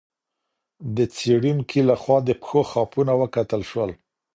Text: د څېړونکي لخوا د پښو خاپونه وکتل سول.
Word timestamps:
د 0.95 0.97
څېړونکي 1.15 1.79
لخوا 1.89 2.17
د 2.27 2.29
پښو 2.41 2.61
خاپونه 2.71 3.13
وکتل 3.21 3.61
سول. 3.71 3.91